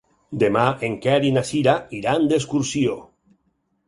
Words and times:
Demà 0.43 0.61
en 0.87 0.95
Quer 1.03 1.17
i 1.29 1.29
na 1.35 1.43
Cira 1.49 1.75
iran 1.97 2.25
d'excursió. 2.31 2.97